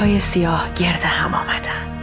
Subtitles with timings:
[0.00, 2.02] ابرهای سیاه گرد هم آمدند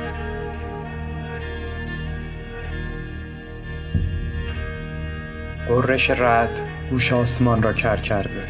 [5.68, 8.48] قررش رد گوش آسمان را کر کرده.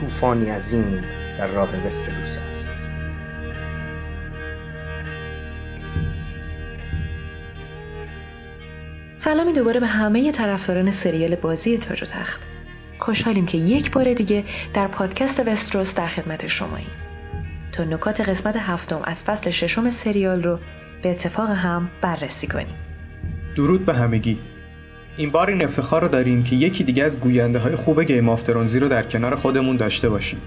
[0.00, 1.04] طوفانی عظیم
[1.38, 2.70] در راه وستروس است.
[9.18, 12.51] سلامی دوباره به همه طرفداران سریال بازی تاج و تخت.
[13.02, 16.90] خوشحالیم که یک بار دیگه در پادکست وستروس در خدمت شماییم.
[17.72, 20.58] تا نکات قسمت هفتم از فصل ششم سریال رو
[21.02, 22.74] به اتفاق هم بررسی کنیم.
[23.56, 24.38] درود به همگی.
[25.16, 28.42] این بار این افتخار رو داریم که یکی دیگه از گوینده های خوب گیم آف
[28.42, 30.40] ترونزی رو در کنار خودمون داشته باشیم.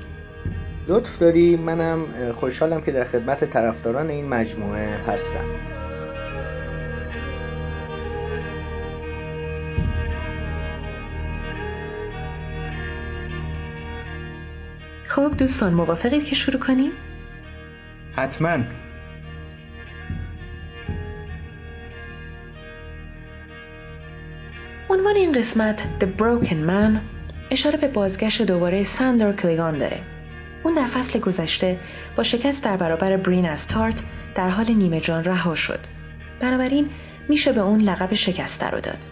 [0.88, 5.45] لطف داری؟ منم خوشحالم که در خدمت طرفداران این مجموعه هستم.
[15.16, 16.91] خب دوستان موافقید که شروع کنیم؟
[18.16, 18.58] حتما.
[24.89, 26.99] عنوان این قسمت The Broken Man
[27.52, 29.99] اشاره به بازگشت دوباره ساندر کلیگان داره.
[30.63, 31.79] اون در فصل گذشته
[32.16, 34.03] با شکست در برابر برین از تارت
[34.35, 35.79] در حال نیمه جان رها شد.
[36.39, 36.89] بنابراین
[37.29, 39.05] میشه به اون لقب شکسته رو داد.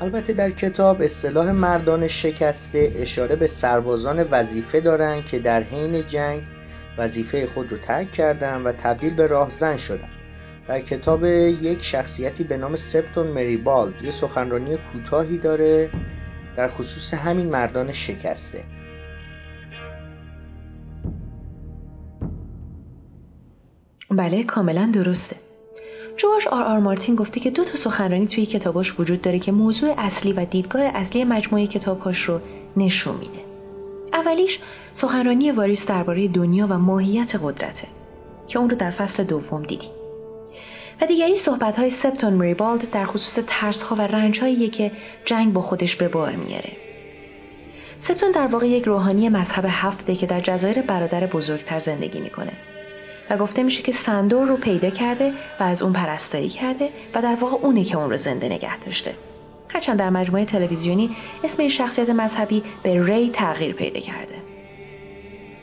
[0.00, 6.42] البته در کتاب اصطلاح مردان شکسته اشاره به سربازان وظیفه دارند که در حین جنگ
[6.98, 10.10] وظیفه خود رو ترک کردند و تبدیل به راهزن شدند.
[10.68, 15.90] در کتاب یک شخصیتی به نام سپتون مریبالد یه سخنرانی کوتاهی داره
[16.56, 18.64] در خصوص همین مردان شکسته.
[24.10, 25.36] بله کاملا درسته.
[26.30, 29.94] جورج آر آر مارتین گفته که دو تا سخنرانی توی کتاباش وجود داره که موضوع
[29.98, 32.40] اصلی و دیدگاه اصلی مجموعه کتابهاش رو
[32.76, 33.44] نشون میده.
[34.12, 34.60] اولیش
[34.94, 37.88] سخنرانی واریس درباره دنیا و ماهیت قدرته
[38.48, 39.90] که اون رو در فصل دوم دیدیم.
[41.00, 44.40] و دیگری صحبت های سپتون مریبالد در خصوص ترس ها و رنج
[44.72, 44.92] که
[45.24, 46.72] جنگ با خودش به بار میاره.
[48.00, 52.52] سپتون در واقع یک روحانی مذهب هفته که در جزایر برادر بزرگتر زندگی می‌کنه
[53.30, 57.34] و گفته میشه که سندور رو پیدا کرده و از اون پرستاری کرده و در
[57.40, 59.14] واقع اونه که اون رو زنده نگه داشته.
[59.68, 64.34] هرچند در مجموعه تلویزیونی اسم این شخصیت مذهبی به ری تغییر پیدا کرده.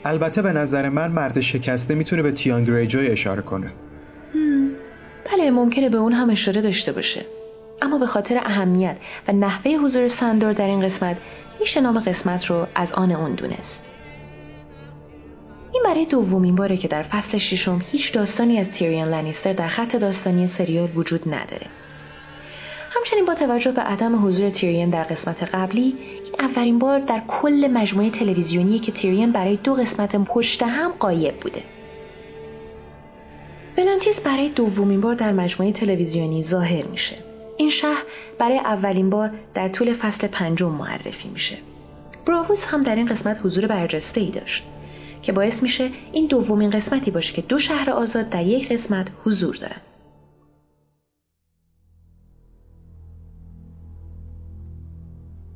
[0.06, 3.72] البته به نظر من مرد شکسته می‌تونه به تیان گریجوی اشاره کنه.
[5.32, 7.26] بله ممکنه به اون هم اشاره داشته باشه
[7.82, 11.18] اما به خاطر اهمیت و نحوه حضور سندور در این قسمت
[11.60, 13.92] میشه نام قسمت رو از آن اون دونست
[15.74, 19.96] این برای دومین باره که در فصل ششم هیچ داستانی از تیریان لنیستر در خط
[19.96, 21.68] داستانی سریال وجود نداره
[22.90, 25.96] همچنین با توجه به عدم حضور تیریان در قسمت قبلی
[26.26, 31.40] این اولین بار در کل مجموعه تلویزیونی که تیریان برای دو قسمت پشت هم قایب
[31.40, 31.64] بوده
[33.78, 37.16] ولانتیس برای دومین بار در مجموعه تلویزیونی ظاهر میشه.
[37.58, 38.04] این شهر
[38.40, 41.58] برای اولین بار در طول فصل پنجم معرفی میشه.
[42.26, 44.64] براووس هم در این قسمت حضور برجسته ای داشت
[45.22, 49.56] که باعث میشه این دومین قسمتی باشه که دو شهر آزاد در یک قسمت حضور
[49.56, 49.82] دارن.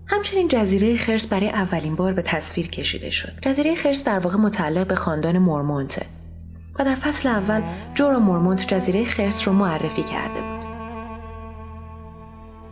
[0.08, 3.34] همچنین جزیره خرس برای اولین بار به تصویر کشیده شد.
[3.42, 6.06] جزیره خرس در واقع متعلق به خاندان مورمونته
[6.80, 7.62] و در فصل اول
[7.94, 10.62] جورا مورمونت جزیره خرس رو معرفی کرده بود.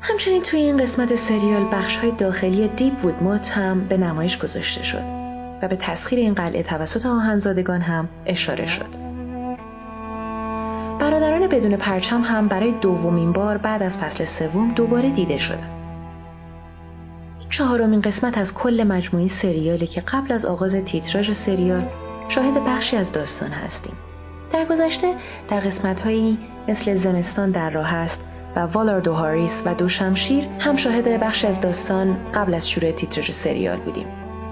[0.01, 5.19] همچنین توی این قسمت سریال بخش های داخلی دیپ وودموت هم به نمایش گذاشته شد
[5.62, 9.09] و به تسخیر این قلعه توسط آهنزادگان هم اشاره شد.
[11.00, 15.79] برادران بدون پرچم هم برای دومین بار بعد از فصل سوم دوباره دیده شدند.
[17.50, 21.84] چهارمین قسمت از کل مجموعه سریالی که قبل از آغاز تیتراژ سریال
[22.29, 23.94] شاهد بخشی از داستان هستیم.
[24.53, 25.14] در گذشته
[25.50, 28.23] در قسمت هایی مثل زمستان در راه است
[28.55, 32.91] و والار دو هاریس و دو شمشیر هم شاهد بخشی از داستان قبل از شروع
[32.91, 34.08] تیتراژ سریال بودیم.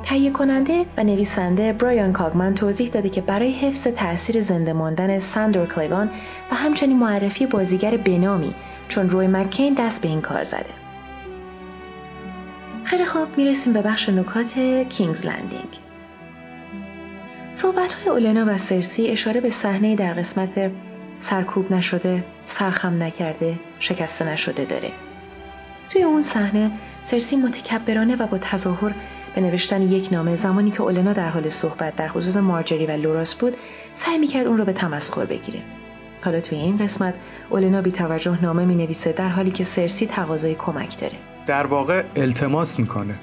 [0.07, 5.65] تهیه کننده و نویسنده برایان کاگمن توضیح داده که برای حفظ تاثیر زنده ماندن ساندر
[5.65, 6.09] کلیگان
[6.51, 8.56] و همچنین معرفی بازیگر بنامی
[8.88, 10.65] چون روی مکین دست به این کار زده.
[12.83, 14.54] خیلی خوب می‌رسیم به بخش نکات
[14.89, 15.80] کینگز لندینگ.
[17.53, 20.71] صحبت های اولنا و سرسی اشاره به صحنه در قسمت
[21.19, 24.92] سرکوب نشده، سرخم نکرده، شکسته نشده داره.
[25.89, 26.71] توی اون صحنه
[27.03, 28.94] سرسی متکبرانه و با تظاهر
[29.38, 33.36] به نوشتن یک نامه زمانی که اولنا در حال صحبت در خصوص مارجری و لوراس
[33.36, 33.57] بود
[33.94, 35.60] سعی می‌کرد اون رو به تمسخر بگیره.
[36.22, 37.13] حالا توی این قسمت
[37.50, 41.13] اولنا بی توجه نامه می نویسه در حالی که سرسی تقاضای کمک داره.
[41.48, 43.16] در واقع التماس می‌کنه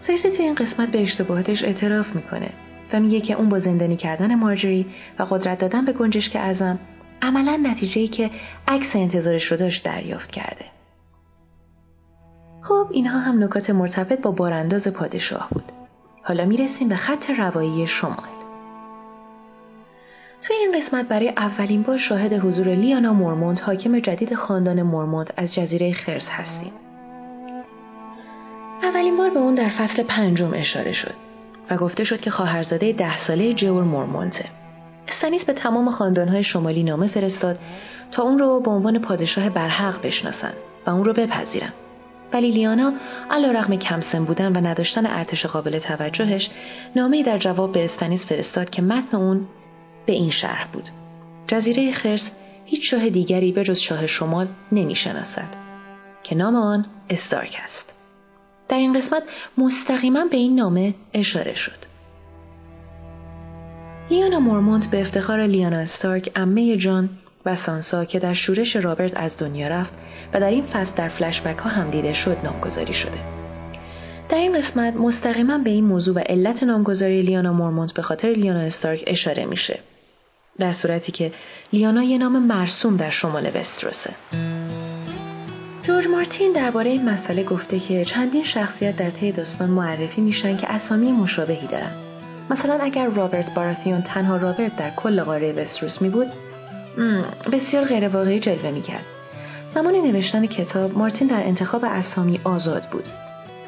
[0.00, 2.50] سرسی توی این قسمت به اشتباهاتش اعتراف می‌کنه
[2.92, 4.86] و میگه که اون با زندانی کردن مارجری
[5.18, 6.78] و قدرت دادن به گنجشک ازم
[7.22, 8.30] عملا نتیجه ای که
[8.68, 10.64] عکس انتظارش رو داشت دریافت کرده.
[12.62, 15.72] خب اینها هم نکات مرتبط با بارانداز پادشاه بود.
[16.22, 18.40] حالا می‌رسیم به خط روایی شمال.
[20.42, 25.54] توی این قسمت برای اولین بار شاهد حضور لیانا مورمونت حاکم جدید خاندان مورمونت از
[25.54, 26.72] جزیره خرس هستیم.
[28.82, 31.14] اولین بار به اون در فصل پنجم اشاره شد
[31.70, 34.44] و گفته شد که خواهرزاده ده ساله جور مورمونته.
[35.08, 37.58] استنیس به تمام خاندانهای شمالی نامه فرستاد
[38.10, 40.52] تا اون رو به عنوان پادشاه برحق بشناسن
[40.86, 41.72] و اون رو بپذیرن.
[42.32, 42.92] ولی لیانا
[43.30, 46.50] علا رغم کمسن بودن و نداشتن ارتش قابل توجهش
[46.96, 49.46] نامه در جواب به استنیس فرستاد که متن اون
[50.06, 50.88] به این شرح بود.
[51.46, 52.32] جزیره خرس
[52.64, 55.48] هیچ شاه دیگری به جز شاه شمال نمی‌شناسد
[56.22, 57.94] که نام آن استارک است.
[58.68, 59.22] در این قسمت
[59.58, 61.90] مستقیما به این نامه اشاره شد.
[64.10, 67.08] لیانا مورمونت به افتخار لیانا استارک امه جان
[67.46, 69.94] و سانسا که در شورش رابرت از دنیا رفت
[70.32, 73.18] و در این فصل در فلشبک ها هم دیده شد نامگذاری شده.
[74.28, 78.60] در این قسمت مستقیما به این موضوع و علت نامگذاری لیانا مورمونت به خاطر لیانا
[78.60, 79.78] استارک اشاره میشه.
[80.58, 81.32] در صورتی که
[81.72, 84.10] لیانا یه نام مرسوم در شمال وستروسه.
[85.82, 90.72] جورج مارتین درباره این مسئله گفته که چندین شخصیت در طی داستان معرفی میشن که
[90.72, 91.92] اسامی مشابهی دارن.
[92.50, 96.26] مثلا اگر رابرت باراتیون تنها رابرت در کل قاره وستروس می بود
[97.52, 99.04] بسیار غیرواقعی جلوه می کرد.
[99.70, 103.04] زمان نوشتن کتاب مارتین در انتخاب اسامی آزاد بود.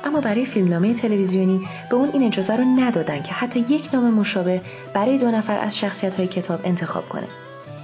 [0.05, 4.61] اما برای فیلمنامه تلویزیونی به اون این اجازه رو ندادن که حتی یک نام مشابه
[4.95, 7.27] برای دو نفر از شخصیت های کتاب انتخاب کنه.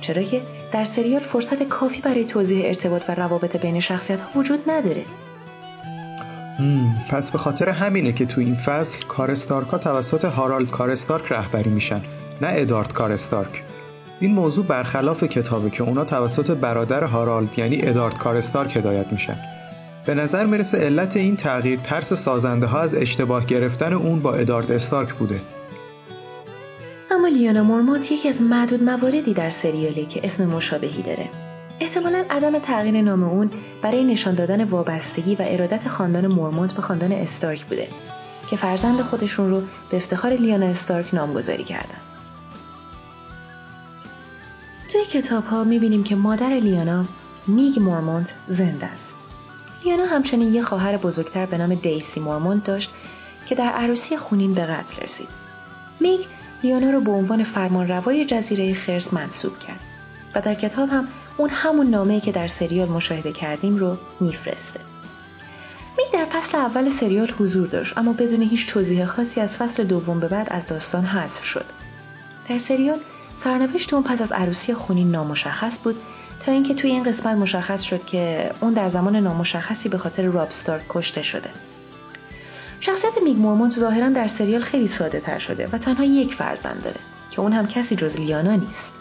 [0.00, 0.42] چرا که
[0.72, 5.04] در سریال فرصت کافی برای توضیح ارتباط و روابط بین شخصیت ها وجود نداره.
[7.10, 12.00] پس به خاطر همینه که تو این فصل کارستارکا توسط هارالد کارستارک رهبری میشن
[12.40, 13.62] نه ادارد کارستارک
[14.20, 19.36] این موضوع برخلاف کتابه که اونا توسط برادر هارالد یعنی ادارد کارستارک هدایت میشن.
[20.06, 24.72] به نظر می‌رسه علت این تغییر ترس سازنده ها از اشتباه گرفتن اون با ادارد
[24.72, 25.40] استارک بوده.
[27.10, 31.28] اما لیانا مورمونت یکی از معدود مواردی در سریالی که اسم مشابهی داره.
[31.80, 33.50] احتمالا عدم تغییر نام اون
[33.82, 37.88] برای نشان دادن وابستگی و ارادت خاندان مورمونت به خاندان استارک بوده
[38.50, 42.07] که فرزند خودشون رو به افتخار لیانا استارک نامگذاری کردن.
[45.12, 47.04] کتاب ها می‌بینیم که مادر لیانا
[47.46, 49.14] میگ مورمونت زنده است.
[49.84, 52.90] لیانا همچنین یه خواهر بزرگتر به نام دیسی مورمونت داشت
[53.46, 55.28] که در عروسی خونین به قتل رسید.
[56.00, 56.20] میگ
[56.62, 59.80] لیانا رو به عنوان فرمانروای جزیره خرس منصوب کرد
[60.34, 64.80] و در کتاب هم اون همون نامه که در سریال مشاهده کردیم رو میفرسته.
[65.98, 70.20] میگ در فصل اول سریال حضور داشت اما بدون هیچ توضیح خاصی از فصل دوم
[70.20, 71.64] به بعد از داستان حذف شد.
[72.48, 72.98] در سریال
[73.44, 75.96] سرنوشت اون پس از عروسی خونین نامشخص بود
[76.46, 80.48] تا اینکه توی این قسمت مشخص شد که اون در زمان نامشخصی به خاطر راب
[80.88, 81.50] کشته شده.
[82.80, 87.00] شخصیت میگ مورمونت ظاهرا در سریال خیلی ساده تر شده و تنها یک فرزند داره
[87.30, 88.92] که اون هم کسی جز لیانا نیست.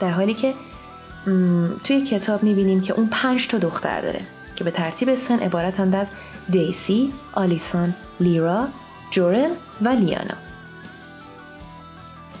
[0.00, 0.54] در حالی که
[1.84, 4.20] توی کتاب می‌بینیم که اون پنج تا دختر داره
[4.56, 6.06] که به ترتیب سن عبارتند از
[6.50, 8.68] دیسی، آلیسان، لیرا،
[9.10, 9.50] جورل
[9.82, 10.34] و لیانا.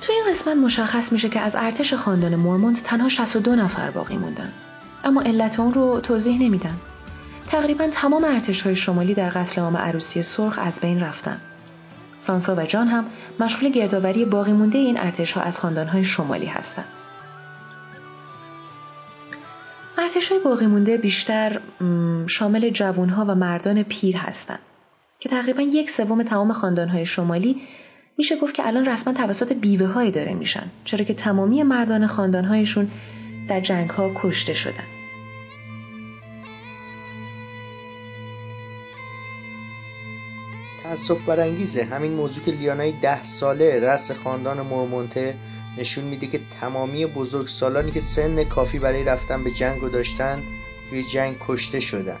[0.08, 4.52] توی این قسمت مشخص میشه که از ارتش خاندان مورمونت تنها 62 نفر باقی موندن.
[5.04, 6.74] اما علت اون رو توضیح نمیدن.
[7.46, 11.40] تقریبا تمام ارتش های شمالی در قتل عام عروسی سرخ از بین رفتن.
[12.18, 13.06] سانسا و جان هم
[13.40, 16.88] مشغول گردآوری باقی مونده این ارتش ها از خاندان های شمالی هستند.
[19.98, 21.60] ارتش های باقی مونده بیشتر
[22.26, 24.60] شامل جوانها و مردان پیر هستند
[25.20, 27.62] که تقریبا یک سوم تمام خاندان های شمالی
[28.18, 32.44] میشه گفت که الان رسما توسط بیوه های داره میشن چرا که تمامی مردان خاندان
[32.44, 32.90] هایشون
[33.48, 34.84] در جنگ ها کشته شدن.
[40.82, 41.84] تأسف برانگیزه.
[41.84, 45.34] همین موضوع که لیانای ده ساله رس خاندان مورمونته
[45.78, 50.42] نشون میده که تمامی بزرگسالانی که سن کافی برای رفتن به جنگ رو داشتن
[50.90, 52.18] توی جنگ کشته شدن.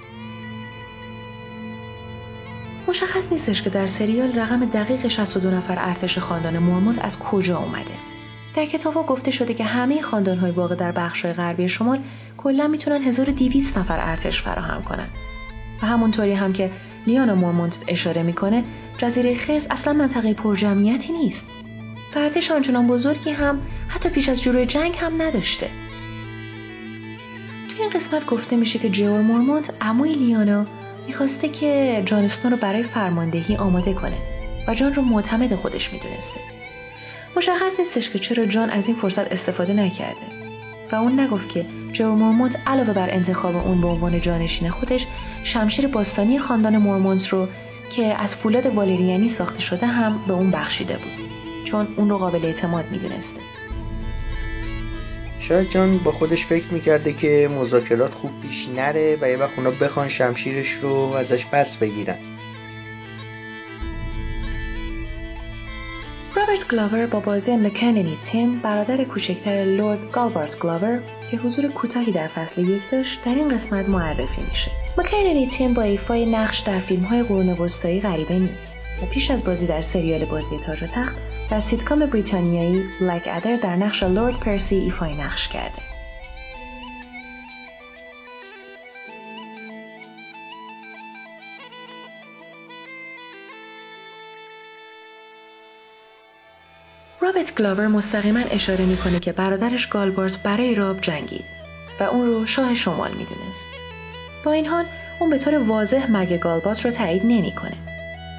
[2.88, 7.90] مشخص نیستش که در سریال رقم دقیق 62 نفر ارتش خاندان مورمونت از کجا اومده.
[8.56, 11.98] در کتاب ها گفته شده که همه خاندان های واقع در بخش غربی شمال
[12.36, 15.06] کلا می‌تونن 1200 نفر ارتش فراهم کنن.
[15.82, 16.70] و همونطوری هم که
[17.06, 18.64] لیانا مورمونت اشاره می‌کنه
[18.98, 21.44] جزیره خرس اصلا منطقه پرجمعیتی نیست.
[22.16, 25.70] ارتش آنچنان بزرگی هم حتی پیش از شروع جنگ هم نداشته.
[27.68, 30.66] توی این قسمت گفته میشه که جور مورمونت عموی لیانا
[31.08, 34.16] می‌خواسته که جان اسنو رو برای فرماندهی آماده کنه
[34.68, 36.40] و جان رو معتمد خودش می‌دونسته.
[37.36, 40.26] مشخص نیستش که چرا جان از این فرصت استفاده نکرده
[40.92, 45.06] و اون نگفت که جو مورمونت علاوه بر انتخاب اون به عنوان جانشین خودش
[45.44, 47.48] شمشیر باستانی خاندان مورمونت رو
[47.96, 51.28] که از فولاد والریانی ساخته شده هم به اون بخشیده بود
[51.64, 53.47] چون اون رو قابل اعتماد می‌دونسته.
[55.48, 59.70] شاید جان با خودش فکر می‌کرده که مذاکرات خوب پیش نره و یه وقت اونا
[59.70, 62.16] بخوان شمشیرش رو ازش پس بگیرن.
[66.36, 71.00] رابرت گلاور با بازی مکننی تیم برادر کوچکتر لورد گالبارت گلاور
[71.30, 74.70] که حضور کوتاهی در فصل یک داشت در این قسمت معرفی میشه.
[74.98, 79.44] مکننی تیم با ایفای نقش در فیلم های قرون وسطایی غریبه نیست و پیش از
[79.44, 81.16] بازی در سریال بازی تاج و تخت
[81.50, 85.82] در سیتکام بریتانیایی Blackadder در نقش لورد پرسی ایفای نقش کرده
[97.20, 101.44] رابرت گلاور مستقیما اشاره می‌کنه که برادرش گالبارز برای راب جنگید
[102.00, 103.66] و اون رو شاه شمال می‌دونست.
[104.44, 104.84] با این حال
[105.20, 107.76] اون به طور واضح مرگ گالبات رو تایید نمی‌کنه.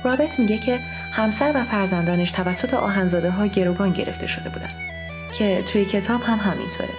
[0.03, 0.79] رابرت میگه که
[1.11, 4.69] همسر و فرزندانش توسط آهنزاده ها گروگان گرفته شده بودن
[5.37, 6.89] که توی کتاب هم همینطوره.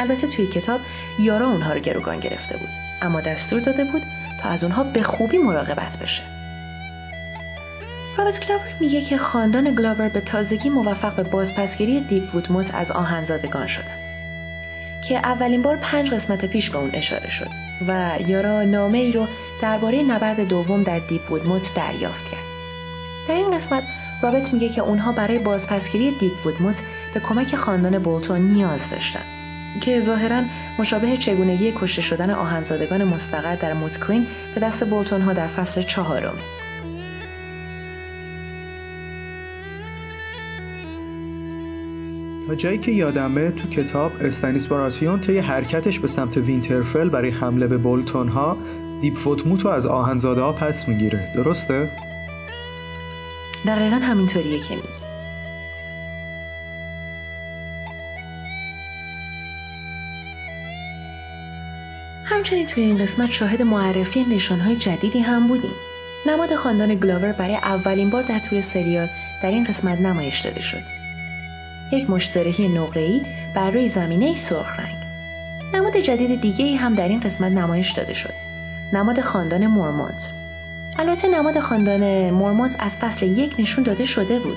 [0.00, 0.80] البته توی کتاب
[1.18, 2.68] یارا اونها رو گروگان گرفته بود
[3.02, 4.02] اما دستور داده بود
[4.42, 6.22] تا از اونها به خوبی مراقبت بشه.
[8.18, 13.66] رابرت گلاور میگه که خاندان گلاور به تازگی موفق به بازپسگیری دیپ وودموت از آهنزادگان
[13.66, 13.96] شدن
[15.08, 17.48] که اولین بار پنج قسمت پیش به اون اشاره شد
[17.88, 19.26] و یارا نامه ای رو
[19.62, 22.45] درباره نبرد دوم در دیپ وودموت دریافت کرد
[23.28, 23.82] در این قسمت
[24.22, 26.76] رابرت میگه که اونها برای بازپسگیری دیپ وودموت
[27.14, 29.22] به کمک خاندان بولتون نیاز داشتن.
[29.80, 30.42] که ظاهرا
[30.78, 36.34] مشابه چگونگی کشته شدن آهنزادگان مستقر در موتکلین به دست بولتون ها در فصل چهارم.
[42.48, 47.66] تا جایی که یادمه تو کتاب استانیس براتیون طی حرکتش به سمت وینترفل برای حمله
[47.66, 48.56] به بولتون ها
[49.00, 51.32] دیپ وودموت رو از آهنزاده ها پس می‌گیره.
[51.34, 51.88] درسته؟
[53.66, 54.88] دقیقا همینطوریه که میگی
[62.24, 65.74] همچنین توی این قسمت شاهد معرفی نشانهای جدیدی هم بودیم
[66.26, 69.08] نماد خاندان گلاور برای اولین بار در طول سریال
[69.42, 70.82] در این قسمت نمایش داده شد
[71.92, 73.22] یک مشترهی نقره‌ای
[73.54, 74.96] بر روی زمینه سرخ رنگ.
[75.74, 78.32] نماد جدید دیگه ای هم در این قسمت نمایش داده شد.
[78.92, 80.30] نماد خاندان مورمونت.
[80.98, 84.56] البته نماد خاندان مورمونت از فصل یک نشون داده شده بود.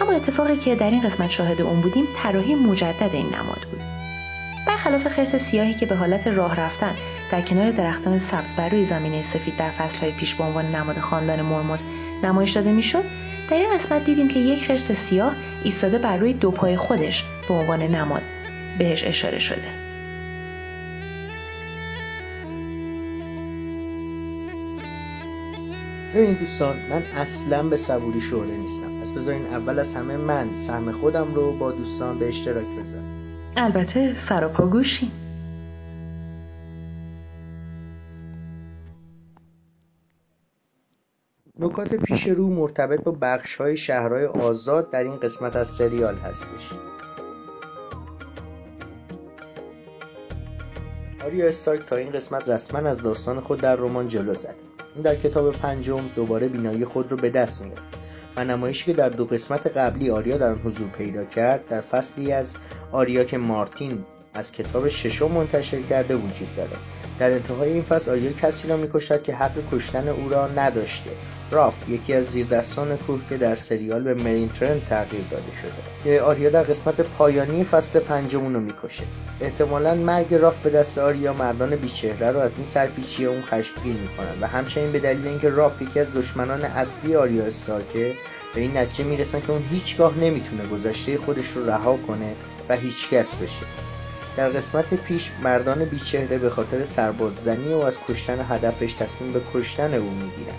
[0.00, 3.80] اما اتفاقی که در این قسمت شاهد اون بودیم طراحی مجدد این نماد بود.
[4.66, 6.94] برخلاف خرس سیاهی که به حالت راه رفتن
[7.30, 11.42] در کنار درختان سبز بر روی زمینه سفید در فصلهای پیش به عنوان نماد خاندان
[11.42, 11.80] مرموت
[12.22, 13.04] نمایش داده می‌شد
[13.50, 17.54] در این قسمت دیدیم که یک خرس سیاه ایستاده بر روی دو پای خودش به
[17.54, 18.22] عنوان نماد
[18.78, 19.83] بهش اشاره شده
[26.14, 29.00] ببینید دوستان من اصلا به صبوری شهره نیستم.
[29.00, 33.04] پس بذارین اول از همه من سهم خودم رو با دوستان به اشتراک بذارم.
[33.56, 35.12] البته سر و پا گوشیم.
[41.58, 46.72] نکات پیش رو مرتبط با بخش های شهرهای آزاد در این قسمت از سریال هستش.
[51.24, 54.63] آریا استارک تا این قسمت رسما از داستان خود در رمان جلو زد
[55.02, 57.80] در کتاب پنجم دوباره بینایی خود رو به دست میاد
[58.36, 62.32] و نمایشی که در دو قسمت قبلی آریا در آن حضور پیدا کرد در فصلی
[62.32, 62.56] از
[62.92, 66.76] آریا که مارتین از کتاب ششم منتشر کرده وجود داره.
[67.18, 71.10] در انتهای این فصل آریا کسی را می‌کشد که حق کشتن او را نداشته.
[71.50, 76.22] راف یکی از زیردستان کوه که در سریال به مرین ترند تغییر داده شده.
[76.22, 79.04] آریا در قسمت پایانی فصل پنجم اونو می‌کشه.
[79.40, 84.40] احتمالا مرگ راف به دست آریا مردان بیچهره رو از این سرپیچی اون خشمگین می‌کنن
[84.40, 88.14] و همچنین به دلیل اینکه راف یکی از دشمنان اصلی آریا استارکه
[88.54, 92.34] به این نتیجه می‌رسن که اون هیچگاه نمی‌تونه گذشته خودش رو رها کنه
[92.68, 93.66] و هیچکس بشه.
[94.36, 99.40] در قسمت پیش مردان بیچهره به خاطر سرباز زنی و از کشتن هدفش تصمیم به
[99.54, 100.54] کشتن او می‌گیرن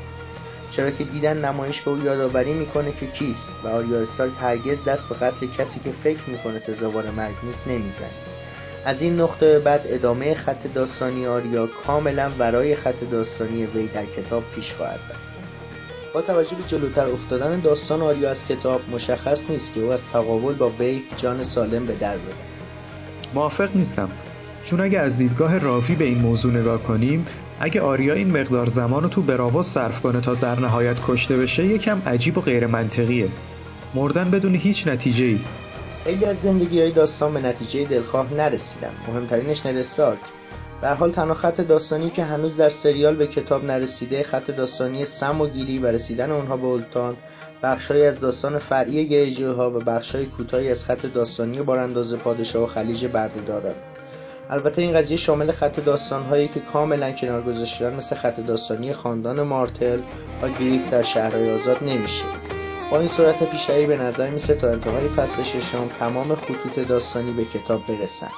[0.71, 5.09] چرا که دیدن نمایش به او یادآوری می‌کنه که کیست و آریا استارک هرگز دست
[5.09, 8.09] به قتل کسی که فکر می‌کنه سزاوار مرگ نیست نمی‌زنه.
[8.85, 14.05] از این نقطه به بعد ادامه خط داستانی آریا کاملا ورای خط داستانی وی در
[14.05, 15.25] کتاب پیش خواهد رفت.
[16.13, 20.53] با توجه به جلوتر افتادن داستان آریا از کتاب مشخص نیست که او از تقابل
[20.53, 22.54] با ویف جان سالم به در ببرد.
[23.35, 24.09] موافق نیستم.
[24.65, 27.25] چون اگه از دیدگاه رافی به این موضوع نگاه کنیم
[27.59, 31.65] اگه آریا این مقدار زمان رو تو براووس صرف کنه تا در نهایت کشته بشه
[31.65, 33.27] یکم عجیب و غیر منطقیه
[33.95, 35.39] مردن بدون هیچ نتیجه ای
[36.03, 40.19] خیلی از زندگی های داستان به نتیجه دلخواه نرسیدن مهمترینش استارک
[40.81, 45.41] به حال تنها خط داستانی که هنوز در سریال به کتاب نرسیده خط داستانی سم
[45.41, 47.17] و گیلی و رسیدن اونها به اولتان
[47.65, 52.67] بخشهایی از داستان فرعی گریجه ها و بخشهای کوتاهی از خط داستانی بارانداز پادشاه و
[52.67, 53.75] خلیج بردهداران
[54.49, 59.99] البته این قضیه شامل خط داستانهایی که کاملا کنار گذاشته مثل خط داستانی خاندان مارتل
[60.41, 62.25] و گریف در شهرهای آزاد نمیشه.
[62.91, 67.45] با این صورت پیشروی به نظر میسه تا انتهای فصل ششم تمام خطوط داستانی به
[67.45, 68.31] کتاب برسن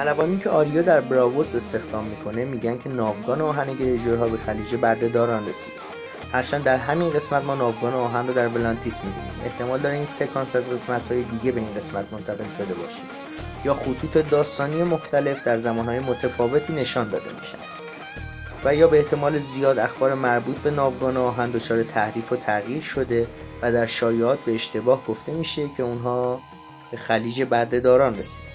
[0.00, 4.74] ملوامی که آریا در براووس استخدام می‌کنه میگن که ناوگان آهن گریجورها به خلیج
[5.12, 5.72] داران رسید.
[6.32, 9.40] هرچند در همین قسمت ما ناوگان آهن رو در بلانتیس می‌بینیم.
[9.44, 13.02] احتمال داره این سکانس از قسمت های دیگه به این قسمت منتقل شده باشه.
[13.64, 17.58] یا خطوط داستانی مختلف در زمانهای متفاوتی نشان داده میشن
[18.64, 23.26] و یا به احتمال زیاد اخبار مربوط به ناوگان آهن دچار تحریف و تغییر شده
[23.62, 26.40] و در شایعات به اشتباه گفته میشه که اونها
[26.90, 28.49] به خلیج بردهداران رسید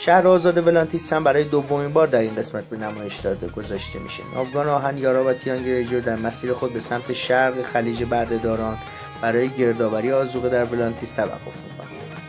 [0.00, 4.22] شهر آزاد ولانتیس هم برای دومین بار در این قسمت به نمایش داده گذاشته میشه.
[4.34, 8.78] ناوگان آهن یارا و تیان در مسیر خود به سمت شرق خلیج بردهداران
[9.22, 11.88] برای گردآوری آزوقه در ولانتیس توقف می‌کنند.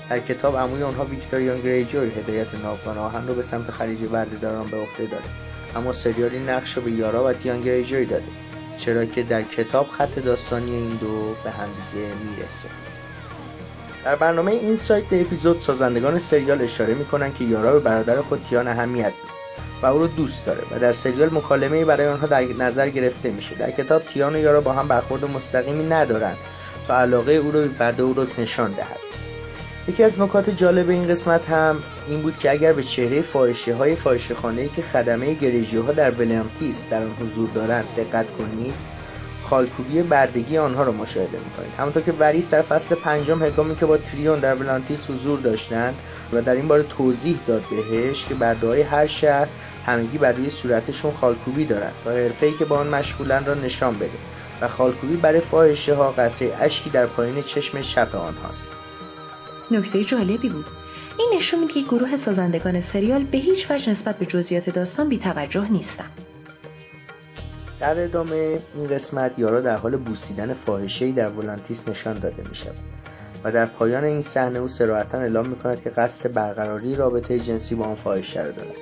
[0.09, 4.77] در کتاب عموی آنها ویکتوریان گریجور هدایت ناوگان آهن رو به سمت خلیج بردهداران به
[4.77, 5.23] عهده داره
[5.75, 8.27] اما سریال این نقش رو به یارا و تیان گریجوی داده
[8.77, 12.69] چرا که در کتاب خط داستانی این دو به همدیگه می‌رسه.
[14.05, 18.67] در برنامه این سایت اپیزود سازندگان سریال اشاره می‌کنن که یارا به برادر خود تیان
[18.67, 19.39] اهمیت میده
[19.81, 23.55] و او رو دوست داره و در سریال مکالمه برای آنها در نظر گرفته میشه.
[23.55, 26.35] در کتاب تیان و یارا با هم برخورد مستقیمی ندارن
[26.87, 28.99] تا علاقه او رو به او رو نشان دهد.
[29.87, 33.95] یکی از نکات جالب این قسمت هم این بود که اگر به چهره فاحشه های
[33.95, 34.35] فاحشه
[34.75, 38.73] که خدمه گریجی ها در ولنتیس در آن حضور دارند دقت کنید
[39.49, 41.73] خالکوبی بردگی آنها را مشاهده می‌کنید.
[41.77, 45.95] همونطور که وریس در فصل پنجم هنگامی که با تریون در ولانتیس حضور داشتند
[46.33, 49.47] و در این باره توضیح داد بهش که برده های هر شهر
[49.85, 54.19] همگی بر روی صورتشون خالکوبی دارند تا حرفه که با آن مشغولن را نشان بده
[54.61, 58.71] و خالکوبی برای فاحشه ها قطره اشکی در پایین چشم چپ آنهاست
[59.71, 60.65] نکته جالبی بود.
[61.19, 65.71] این نشون میده که گروه سازندگان سریال به هیچ وجه نسبت به جزئیات داستان بیتوجه
[65.71, 66.05] نیستن
[67.79, 72.75] در ادامه این قسمت یارا در حال بوسیدن فاحشهای در ولانتیس نشان داده می شود
[73.43, 77.75] و در پایان این صحنه او سراحتا اعلام می کند که قصد برقراری رابطه جنسی
[77.75, 78.75] با آن فاحشه را دارد.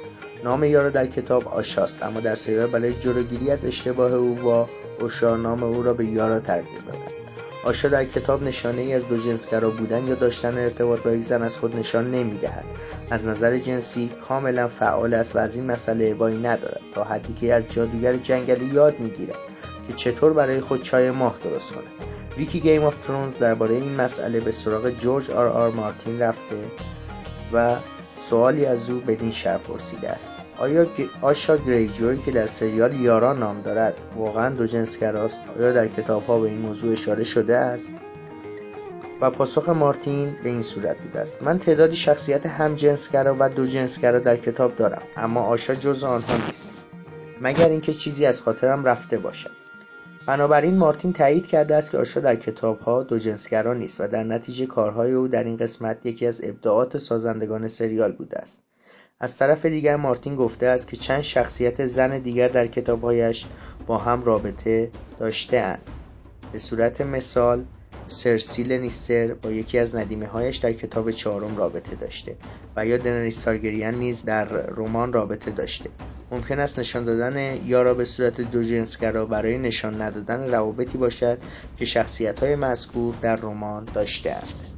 [0.43, 5.35] نام یارا در کتاب آشاست اما در سریال برای جلوگیری از اشتباه او با اوشا
[5.35, 7.26] نام او را به یارا تغییر دادند.
[7.63, 11.43] آشا در کتاب نشانه ای از دو جنسگرا بودن یا داشتن ارتباط با یک زن
[11.43, 12.65] از خود نشان نمی‌دهد.
[13.11, 17.53] از نظر جنسی کاملا فعال است و از این مسئله ابایی ندارد تا حدی که
[17.53, 19.37] از جادوگر جنگلی یاد می‌گیرد
[19.87, 21.83] که چطور برای خود چای ماه درست کند.
[22.37, 26.55] ویکی Game of Thrones درباره این مسئله به سراغ جورج آر آر مارتین رفته
[27.53, 27.75] و
[28.15, 30.33] سوالی از او بدین شرح پرسیده است.
[31.21, 36.49] آشا گریجوی که در سریال یارا نام دارد واقعا جنسگراست؟ آیا در کتاب ها به
[36.49, 37.95] این موضوع اشاره شده است؟
[39.21, 41.43] و پاسخ مارتین به این صورت بوده است.
[41.43, 46.45] من تعدادی شخصیت هم جنسگرا و دو جنسگرا در کتاب دارم اما آشا جز آنها
[46.45, 46.69] نیست.
[47.41, 49.51] مگر اینکه چیزی از خاطرم رفته باشد.
[50.27, 54.23] بنابراین مارتین تایید کرده است که آشا در کتاب ها دو جنسگرا نیست و در
[54.23, 58.66] نتیجه کارهای او در این قسمت یکی از ابداعات سازندگان سریال بوده است.
[59.19, 63.45] از طرف دیگر مارتین گفته است که چند شخصیت زن دیگر در کتابهایش
[63.87, 65.77] با هم رابطه داشته
[66.51, 67.65] به صورت مثال
[68.07, 69.95] سرسی لنیستر با یکی از
[70.33, 72.37] هایش در کتاب چهارم رابطه داشته
[72.75, 75.89] و یا دنریس تارگریان نیز در رمان رابطه داشته.
[76.31, 81.37] ممکن است نشان دادن یارا به صورت دو جنسگرا برای نشان ندادن روابطی باشد
[81.77, 84.76] که شخصیت های مذکور در رمان داشته است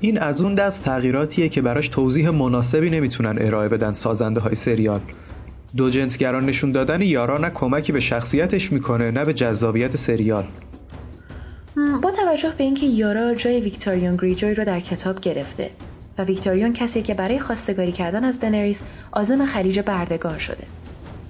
[0.00, 5.00] این از اون دست تغییراتیه که براش توضیح مناسبی نمی‌تونن ارائه بدن سازنده های سریال.
[5.76, 10.44] دو جنسگران نشون دادن یارا نه کمکی به شخصیتش می‌کنه نه به جذابیت سریال.
[12.02, 15.70] با توجه به اینکه یارا جای ویکتوریون گریجوی رو در کتاب گرفته
[16.18, 18.80] و ویکتوریون کسی که برای خواستگاری کردن از دنریس
[19.12, 20.64] آزم خلیج بردگان شده.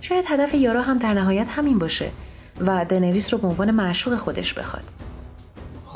[0.01, 2.11] شاید هدف یارا هم در نهایت همین باشه
[2.67, 4.85] و دنریس رو به عنوان معشوق خودش بخواد.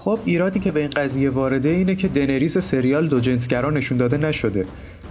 [0.04, 4.16] خب ایرادی که به این قضیه وارده اینه که دنریس سریال دو جنسگرا نشون داده
[4.16, 4.66] نشده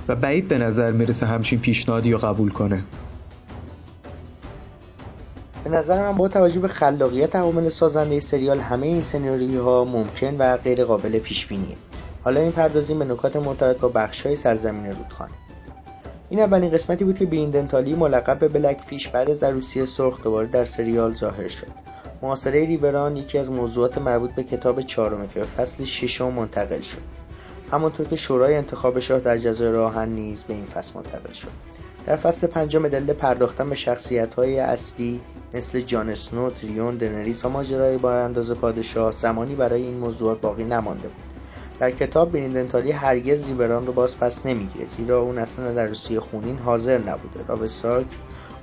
[0.08, 2.84] و بعید به نظر می‌رسه همچین پیشنهادی رو قبول کنه.
[5.64, 10.58] به نظر من با توجه به خلاقیت عوامل سازنده سریال همه این سناریوها ممکن و
[10.58, 11.76] غیر قابل پیش بینیه
[12.24, 15.34] حالا این پردازیم به نکات مرتبط با بخشهای سرزمین رودخانه.
[16.30, 20.48] این اولین قسمتی بود که بریندنتالی ملقب به بلک فیش بعد از عروسی سرخ دوباره
[20.48, 21.93] در سریال ظاهر شد.
[22.24, 27.02] معاصره ریوران یکی از موضوعات مربوط به کتاب چهارم که به فصل ششم منتقل شد.
[27.72, 31.52] همانطور که شورای انتخاب شاه در جزایر راهن نیز به این فصل منتقل شد.
[32.06, 35.22] در فصل پنجم دلیل پرداختن به شخصیت‌های اصلی
[35.54, 41.08] مثل جان اسنو، تریون، دنریس و ماجرای بارانداز پادشاه زمانی برای این موضوعات باقی نمانده
[41.08, 41.24] بود.
[41.80, 46.58] در کتاب بریندنتالی هرگز ریبران رو باز پس نمی‌گیره زیرا اون اصلا در روسیه خونین
[46.58, 47.68] حاضر نبوده راب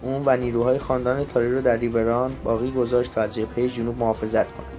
[0.03, 4.47] اون و نیروهای خاندان تاری رو در ریبران باقی گذاشت تا از جبهه جنوب محافظت
[4.47, 4.73] کنند.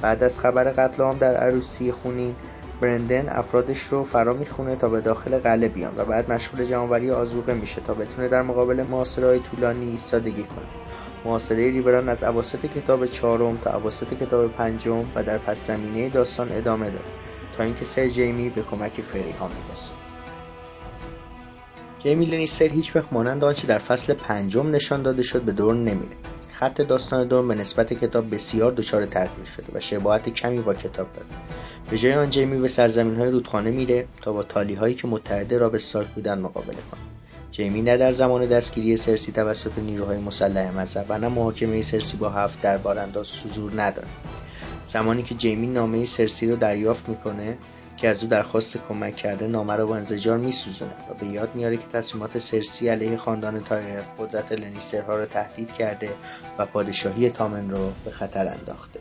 [0.00, 2.34] بعد از خبر قتل عام در عروسی خونین
[2.80, 7.54] برندن افرادش رو فرا می‌خونه تا به داخل قلعه بیان و بعد مشغول جمعآوری آزوقه
[7.54, 10.66] میشه تا بتونه در مقابل معاصرهای طولانی ایستادگی کنه.
[11.24, 16.52] معاصره ریوران از اواسط کتاب چهارم تا اواسط کتاب پنجم و در پس زمینه داستان
[16.52, 17.04] ادامه داره
[17.56, 19.89] تا اینکه سر جیمی به کمک فری ها می‌رسه.
[22.02, 26.16] جیمی لنیستر هیچ وقت مانند آنچه در فصل پنجم نشان داده شد به دور نمیره.
[26.52, 31.12] خط داستان دورن به نسبت کتاب بسیار دچار تغییر شده و شباهت کمی با کتاب
[31.12, 31.26] داره.
[31.90, 35.54] به جای آن جیمی به سرزمین های رودخانه میره تا با تالی هایی که متحد
[35.54, 37.00] را به سارک بودن مقابله کنه.
[37.52, 42.30] جیمی نه در زمان دستگیری سرسی توسط نیروهای مسلح مذهب و نه محاکمه سرسی با
[42.30, 44.08] هفت انداز حضور نداره.
[44.88, 47.56] زمانی که جیمی نامه سرسی رو دریافت می‌کنه
[48.00, 51.76] که از او درخواست کمک کرده نامه رو با انزجار میسوزونه و به یاد میاره
[51.76, 56.10] که تصمیمات سرسی علیه خاندان تایر قدرت لنیسترها رو تهدید کرده
[56.58, 59.00] و پادشاهی تامن رو به خطر انداخته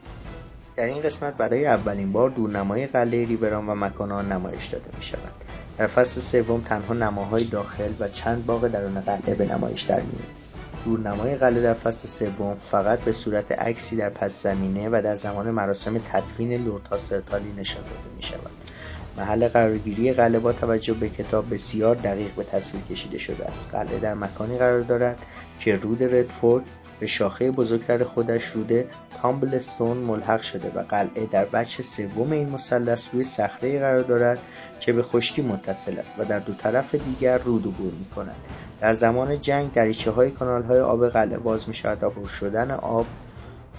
[0.76, 5.04] در این قسمت برای اولین بار دورنمای قلعه ریبران و مکان آن نمایش داده می
[5.04, 5.32] شود.
[5.78, 10.28] در فصل سوم تنها نماهای داخل و چند باغ درون قلعه به نمایش در میاد.
[10.86, 15.52] دورنمای قلعه در فصل سوم فقط به صورت عکسی در پس زمینه و در زمان
[15.52, 18.52] مراسم تدفین لورد هاسرتالی نشان داده می شود.
[19.20, 23.70] محل قرارگیری قلعه با توجه به کتاب بسیار دقیق به تصویر کشیده شده است.
[23.72, 25.20] قلعه در مکانی قرار دارد
[25.60, 26.64] که رود ردفورد
[27.00, 28.88] به شاخه بزرگتر خودش روده
[29.22, 34.40] تامبلستون ملحق شده و قلعه در بچه سوم این مثلث روی صخره قرار دارد
[34.80, 38.36] که به خشکی متصل است و در دو طرف دیگر رود عبور می کند.
[38.82, 43.06] در زمان جنگ دریچه های کانال های آب قلعه باز می شود و شدن آب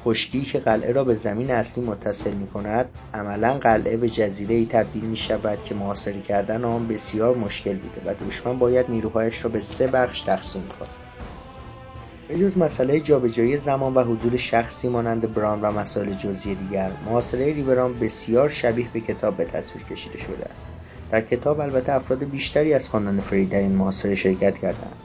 [0.04, 4.66] خشکی که قلعه را به زمین اصلی متصل می کند عملا قلعه به جزیره ای
[4.66, 9.50] تبدیل می شود که محاصره کردن آن بسیار مشکل بوده و دشمن باید نیروهایش را
[9.50, 10.88] به سه بخش تقسیم کند.
[12.28, 17.52] به جز مسئله جابجایی زمان و حضور شخصی مانند بران و مسائل جزئی دیگر محاصره
[17.52, 20.66] ریوران بسیار شبیه به کتاب به تصویر کشیده شده است.
[21.10, 24.96] در کتاب البته افراد بیشتری از خاندان فری در این محاصره شرکت کردند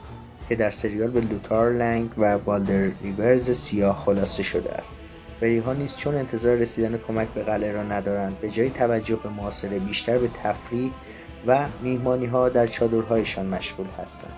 [0.48, 4.96] که در سریال به لوتار لنگ و بالدر ریورز سیاه خلاصه شده است.
[5.40, 9.28] فری ها نیز چون انتظار رسیدن کمک به قلعه را ندارند به جای توجه به
[9.28, 10.90] محاصره بیشتر به تفریح
[11.46, 14.32] و میهمانی ها در چادرهایشان مشغول هستند.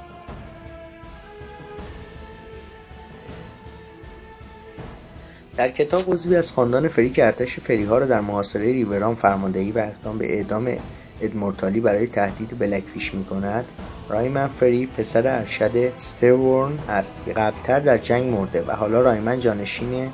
[5.56, 9.78] در کتاب عضوی از خاندان فری که ارتش فریها را در محاصره ریوران فرماندهی و
[9.78, 10.76] اقدام به اعدام
[11.20, 13.64] ادمورتالی برای تهدید بلکفیش می کند
[14.08, 20.12] رایمن فری پسر ارشد ستورن است که قبلتر در جنگ مرده و حالا رایمن جانشین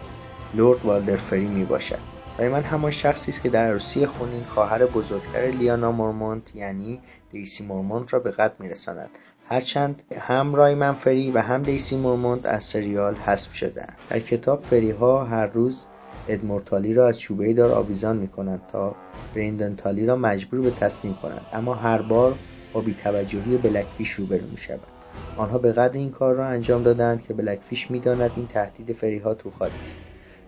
[0.54, 1.98] لورد والدر فری می باشد
[2.38, 8.12] رایمن همان شخصی است که در عروسی خونین خواهر بزرگتر لیانا مورمونت یعنی دیسی مورمونت
[8.12, 9.10] را به قتل میرساند.
[9.48, 13.96] هرچند هم رایمن فری و هم دیسی مورمونت از سریال حذف شدهاند.
[14.10, 15.86] در کتاب فریها هر روز
[16.26, 18.96] ادمورتالی را از چوبه دار آویزان می کنند تا
[19.34, 21.46] بریندنتالی را مجبور به تسلیم کنند.
[21.52, 22.38] اما هر بار
[22.72, 24.92] با بیتوجهی بلکفیش روبرو می شود
[25.36, 29.80] آنها به قدر این کار را انجام دادند که بلکفیش می‌داند این تهدید فریها توخالی
[29.82, 30.02] است.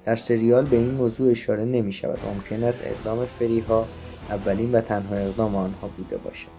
[0.04, 3.90] در سریال به این موضوع اشاره نمی شود ممکن است اقدام فریها
[4.28, 6.52] اولین و تنها اقدام آنها بوده باشد.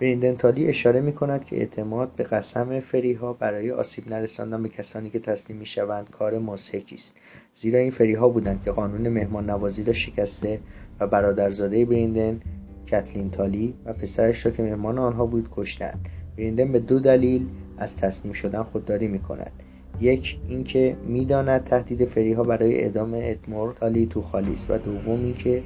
[0.00, 5.18] بریندنتالی اشاره می کند که اعتماد به قسم فریها برای آسیب نرساندن به کسانی که
[5.18, 7.14] تسلیم می شوند کار مضحکی است.
[7.60, 10.60] زیرا این فریها بودند که قانون مهمان نوازی را شکسته
[11.00, 12.40] و برادرزاده بریندن
[12.86, 16.08] کتلین تالی و پسرش را که مهمان آنها بود کشتند.
[16.36, 17.46] بریندن به دو دلیل
[17.78, 19.52] از تسلیم شدن خودداری می کند
[20.00, 24.70] یک اینکه می‌داند تهدید فریها برای اعدام ادمور تالی تو خالی است.
[24.70, 25.62] و دوم اینکه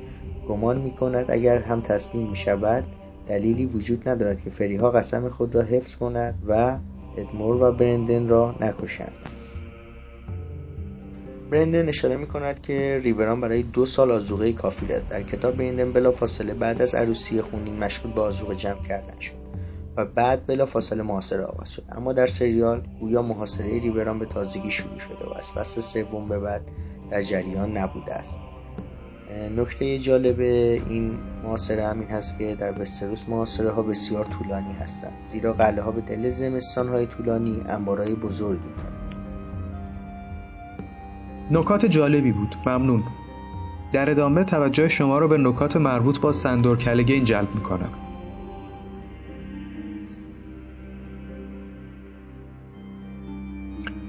[0.48, 2.84] گمان می کند اگر هم تسلیم می شود
[3.28, 6.78] دلیلی وجود ندارد که فریها قسم خود را حفظ کند و
[7.16, 9.12] ادمور و برندن را نکشند.
[11.50, 15.92] برندن اشاره می کند که ریوران برای دو سال آزوغه کافی داد در کتاب برندن
[15.92, 19.34] بلا فاصله بعد از عروسی خونین مشغول به آزوغه جمع کردن شد
[19.96, 21.82] و بعد بلا فاصله محاصره آغاز شد.
[21.92, 26.38] اما در سریال گویا محاصره ریوران به تازگی شروع شده و از فصل سوم به
[26.38, 26.62] بعد
[27.10, 28.38] در جریان نبوده است.
[29.56, 35.52] نکته جالب این معاصره همین هست که در وستروس معاصره ها بسیار طولانی هستند زیرا
[35.52, 38.72] قله ها به دل زمستان های طولانی انبارهای بزرگی
[41.50, 42.54] نکات جالبی بود.
[42.66, 43.02] ممنون.
[43.92, 47.88] در ادامه توجه شما رو به نکات مربوط با سندور کلگین جلب می‌کنم.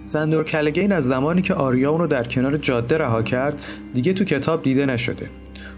[0.03, 3.61] سندور کلگین از زمانی که آریا اون رو در کنار جاده رها کرد
[3.93, 5.29] دیگه تو کتاب دیده نشده.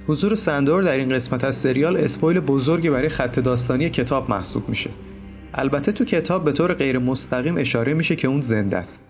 [0.08, 4.89] حضور سندور در این قسمت از سریال اسپویل بزرگی برای خط داستانی کتاب محسوب میشه.
[5.54, 9.04] البته تو کتاب به طور غیر مستقیم اشاره میشه که اون زنده است.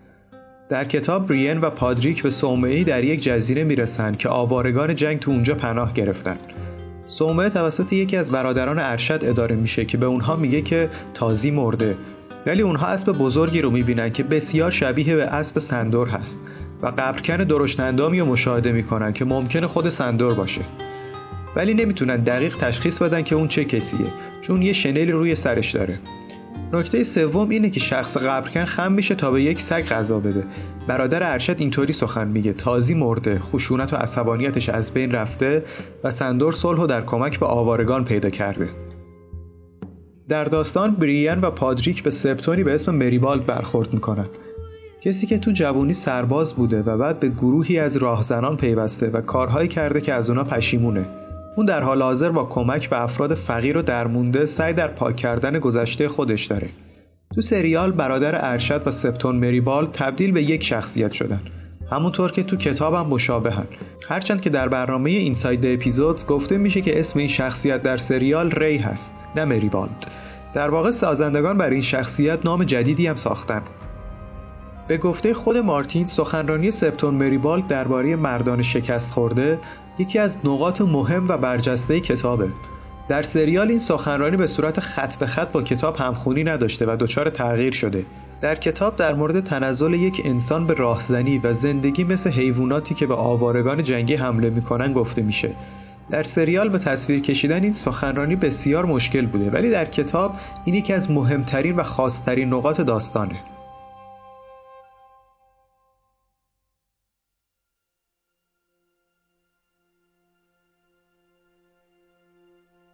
[0.70, 5.32] در کتاب برین و پادریک به صومعی در یک جزیره می‌رسن که آوارگان جنگ تو
[5.32, 6.38] اونجا پناه گرفتن
[7.08, 11.96] صومعه توسط یکی از برادران ارشد اداره میشه که به اونها میگه که تازی مرده.
[12.46, 16.42] ولی اونها اسب بزرگی رو می‌بینن که بسیار شبیه به اسب سندور هست
[16.82, 20.62] و قبرکن درشتندامی رو مشاهده می‌کنن که ممکنه خود سندور باشه.
[21.56, 24.08] ولی نمی‌تونن دقیق تشخیص بدن که اون چه کسیه
[24.42, 26.00] چون یه شنلی روی سرش داره.
[26.74, 30.44] نکته سوم اینه که شخص قبرکن خم میشه تا به یک سگ غذا بده.
[30.88, 32.54] برادر ارشد اینطوری سخن میگه.
[32.54, 35.64] تازی مرده خشونت و عصبانیتش از بین رفته
[36.04, 38.70] و سندور صلح در کمک به آوارگان پیدا کرده.
[40.30, 44.28] در داستان بریان و پادریک به سپتونی به اسم مریبالد برخورد می‌کنن.
[45.02, 49.68] کسی که تو جوانی سرباز بوده و بعد به گروهی از راهزنان پیوسته و کارهایی
[49.68, 51.06] کرده که از اونا پشیمونه.
[51.58, 55.60] اون در حال حاضر با کمک به افراد فقیر و درمونده سعی در پاک کردن
[55.60, 56.70] گذشته خودش داره.
[57.36, 61.42] تو سریال برادر ارشد و سپتون مریبال تبدیل به یک شخصیت شدن.
[61.92, 63.68] همونطور که تو کتابم مشابهن.
[64.10, 68.78] هرچند که در برنامه اینساید اپیزودز گفته میشه که اسم این شخصیت در سریال ری
[68.78, 70.08] هست نه مریبالد.
[70.54, 73.62] در واقع سازندگان بر این شخصیت نام جدیدی هم ساختن.
[74.88, 79.60] به گفته خود مارتین سخنرانی سپتون مریبالد درباره مردان شکست خورده
[80.00, 82.50] یکی از نقاط مهم و برجسته کتابه.
[83.08, 87.30] در سریال این سخنرانی به صورت خط به خط با کتاب همخونی نداشته و دچار
[87.30, 88.06] تغییر شده.
[88.42, 93.16] در کتاب در مورد تنزل یک انسان به راهزنی و زندگی مثل حیواناتی که به
[93.16, 95.50] آوارگان جنگی حمله می‌کنن گفته میشه.
[96.10, 100.94] در سریال به تصویر کشیدن این سخنرانی بسیار مشکل بوده ولی در کتاب این یکی
[100.94, 103.36] از مهمترین و خاصترین نقاط داستانه.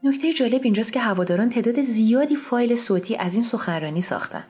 [0.06, 4.44] نکته جالب اینجاست که هواداران تعداد زیادی فایل صوتی از این سخنرانی ساختن.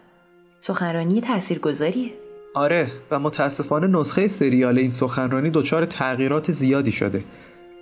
[0.60, 2.12] سخنرانی تاثیرگذاریه.
[2.56, 7.24] آره و متاسفانه نسخه سریال این سخنرانی دچار تغییرات زیادی شده.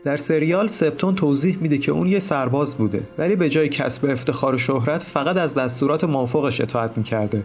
[0.04, 4.56] در سریال سپتون توضیح میده که اون یه سرباز بوده ولی به جای کسب افتخار
[4.56, 7.44] و شهرت فقط از دستورات موافقش اطاعت می‌کرده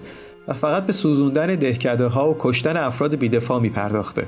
[0.49, 4.27] و فقط به سوزوندن دهکده ها و کشتن افراد بیدفاع میپرداخته.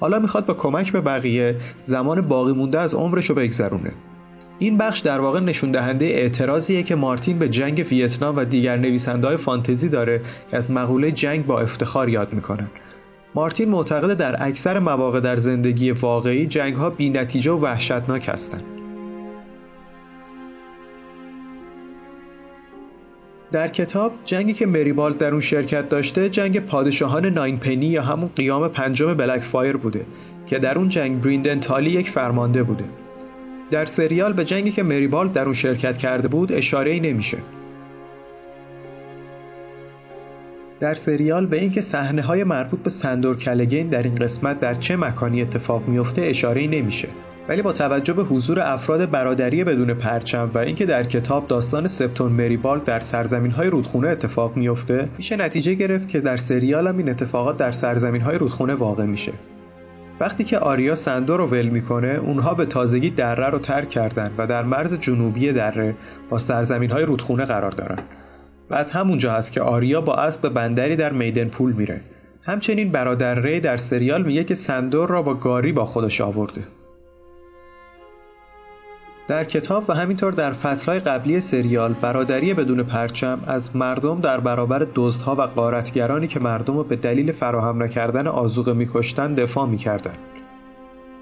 [0.00, 3.92] حالا می‌خواد با کمک به بقیه زمان باقی مونده از عمرش رو بگذرونه.
[4.62, 9.36] این بخش در واقع نشون دهنده اعتراضیه که مارتین به جنگ ویتنام و دیگر نویسنده
[9.36, 10.20] فانتزی داره
[10.50, 12.66] که از مقوله جنگ با افتخار یاد می‌کنن.
[13.34, 18.62] مارتین معتقد در اکثر مواقع در زندگی واقعی جنگ ها و وحشتناک هستند.
[23.52, 28.30] در کتاب جنگی که مریبالد در اون شرکت داشته جنگ پادشاهان ناین پنی یا همون
[28.36, 30.06] قیام پنجم بلک فایر بوده
[30.46, 32.84] که در اون جنگ بریندن تالی یک فرمانده بوده
[33.72, 37.38] در سریال به جنگی که مریبال در اون شرکت کرده بود اشاره ای نمیشه.
[40.80, 44.96] در سریال به اینکه صحنه های مربوط به سندور کلگین در این قسمت در چه
[44.96, 47.08] مکانی اتفاق میفته اشاره ای نمیشه.
[47.48, 52.32] ولی با توجه به حضور افراد برادری بدون پرچم و اینکه در کتاب داستان سپتون
[52.32, 57.08] مریبال در سرزمین های رودخونه اتفاق میفته میشه نتیجه گرفت که در سریال هم این
[57.08, 59.32] اتفاقات در سرزمین های رودخونه واقع میشه
[60.22, 64.46] وقتی که آریا سندو رو ول می‌کنه اونها به تازگی دره رو ترک کردن و
[64.46, 65.94] در مرز جنوبی دره
[66.30, 67.98] با سرزمین های رودخونه قرار دارن.
[68.70, 72.00] و از همونجا هست که آریا با اسب به بندری در میدن پول میره.
[72.42, 76.62] همچنین برادر ری در سریال میگه که سندور را با گاری با خودش آورده.
[79.32, 84.86] در کتاب و همینطور در فصلهای قبلی سریال برادری بدون پرچم از مردم در برابر
[84.94, 90.12] دزدها و قارتگرانی که مردم رو به دلیل فراهم نکردن آزوقه میکشتن دفاع می‌کردن.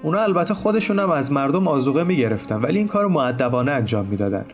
[0.03, 4.45] اونا البته خودشون هم از مردم آزوقه می‌گرفتن ولی این کار معدبانه انجام می‌دادن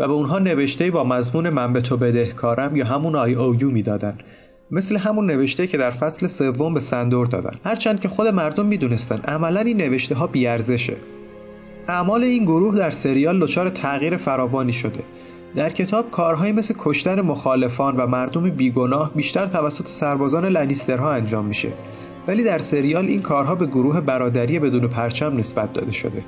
[0.00, 3.70] و به اونها نوشته با مضمون من به تو بدهکارم یا همون آی او یو
[3.70, 4.18] می‌دادن.
[4.70, 7.52] مثل همون نوشته که در فصل سوم به سندور دادن.
[7.64, 10.96] هرچند که خود مردم می‌دونستن عملا این نوشته ها بیارزشه.
[11.90, 15.00] اعمال این گروه در سریال دچار تغییر فراوانی شده.
[15.56, 21.68] در کتاب کارهایی مثل کشتن مخالفان و مردم بیگناه بیشتر توسط سربازان لنیسترها انجام میشه.
[22.28, 26.24] ولی در سریال این کارها به گروه برادری بدون پرچم نسبت داده شده.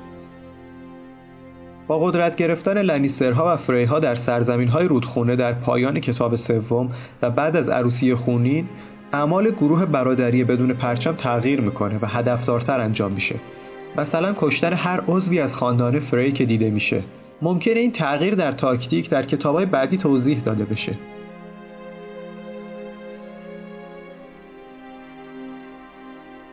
[1.87, 6.89] با قدرت گرفتن لنیسترها و فریها در سرزمین های رودخونه در پایان کتاب سوم
[7.21, 8.65] و بعد از عروسی خونین
[9.13, 13.35] اعمال گروه برادری بدون پرچم تغییر می‌کنه و هدفدارتر انجام میشه.
[13.97, 17.03] مثلا کشتن هر عضوی از خاندان فری که دیده میشه.
[17.41, 20.97] ممکنه این تغییر در تاکتیک در کتابهای بعدی توضیح داده بشه.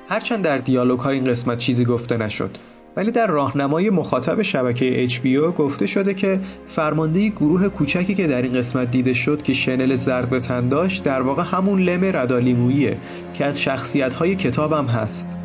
[0.09, 2.51] هرچند در دیالوگ های این قسمت چیزی گفته نشد
[2.97, 8.53] ولی در راهنمای مخاطب شبکه HBO گفته شده که فرمانده گروه کوچکی که در این
[8.53, 12.99] قسمت دیده شد که شنل زرد به تن داشت در واقع همون لم ردالیمویه
[13.35, 15.40] که از شخصیت های کتابم هست.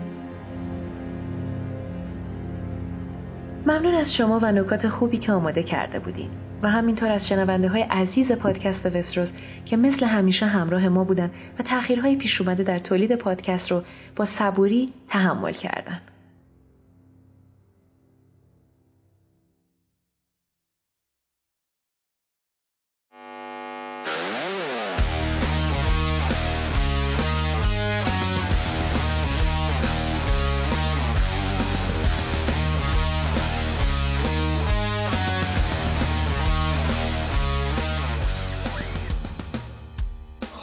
[3.68, 6.30] ممنون از شما و نکات خوبی که آماده کرده بودین
[6.62, 9.32] و همینطور از شنونده های عزیز پادکست وستروس
[9.66, 13.84] که مثل همیشه همراه ما بودن و تأخیرهای پیش اومده در تولید پادکست رو
[14.16, 16.02] با صبوری تحمل کردن.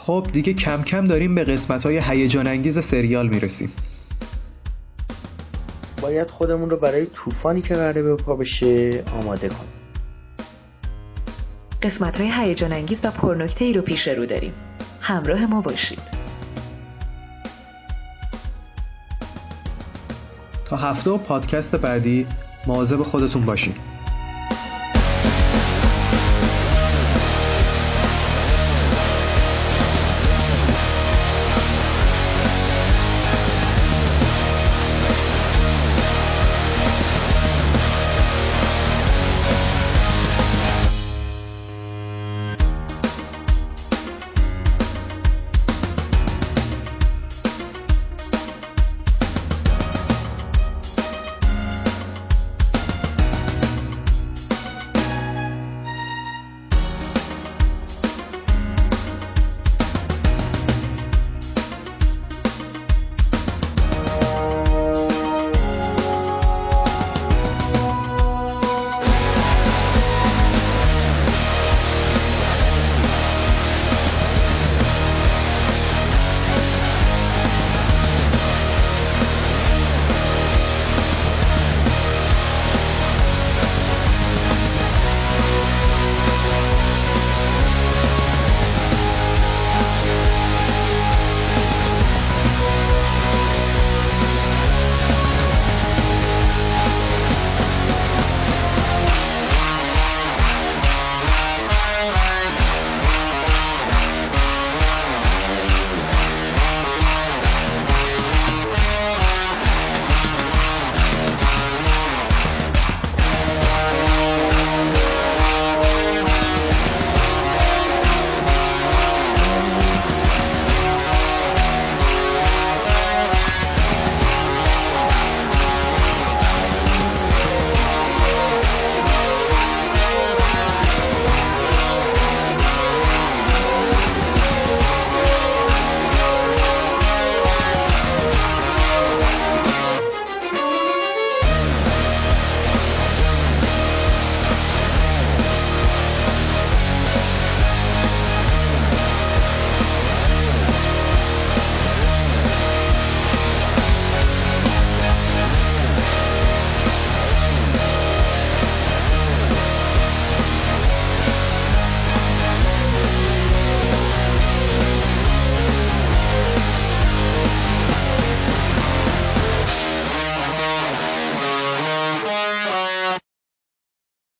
[0.05, 3.71] خب دیگه کم کم داریم به قسمت های هیجان انگیز سریال می‌رسیم.
[6.01, 9.71] باید خودمون رو برای طوفانی که قراره به پا بشه آماده کنیم.
[11.81, 14.53] قسمت های هیجان انگیز و پرنکته ای رو پیش رو داریم.
[15.01, 16.01] همراه ما باشید.
[20.65, 22.27] تا هفته و پادکست بعدی
[22.67, 23.73] مواظب خودتون باشین.